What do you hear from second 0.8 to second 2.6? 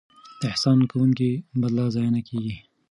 کوونکو بدله ضایع نه کیږي.